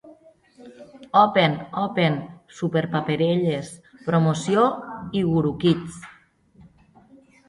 Open, 1.23 1.51
Open 1.81 2.15
Superparelles, 2.59 3.69
Promoció 4.07 4.63
i 5.21 5.21
Gurukids. 5.27 6.01